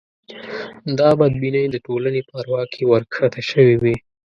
دا 0.99 1.09
بدبینۍ 1.19 1.65
د 1.71 1.75
ټولنې 1.85 2.21
په 2.27 2.33
اروا 2.41 2.61
کې 2.73 2.83
ورکښته 2.93 3.41
شوې 3.49 3.75
وې. 3.81 3.95